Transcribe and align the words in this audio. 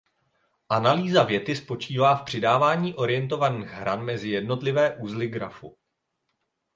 Analýza 0.69 1.23
věty 1.23 1.55
spočívá 1.55 2.15
v 2.15 2.23
přidávání 2.23 2.93
orientovaných 2.93 3.67
hran 3.67 4.03
mezi 4.03 4.29
jednotlivé 4.29 4.95
uzly 4.95 5.27
grafu. 5.27 5.77